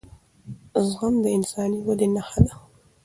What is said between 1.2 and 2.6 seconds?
د انساني ودې نښه ده